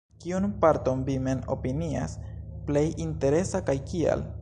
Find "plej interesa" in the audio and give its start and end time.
2.71-3.67